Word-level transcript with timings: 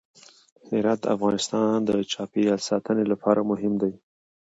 هرات 0.69 0.99
د 1.01 1.05
افغانستان 1.15 1.75
د 1.83 1.89
چاپیریال 2.11 2.59
ساتنې 2.69 3.05
لپاره 3.11 3.47
مهم 3.51 3.73
دي. 3.81 3.93